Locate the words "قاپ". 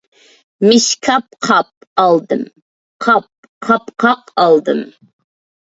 1.49-1.69, 3.09-3.31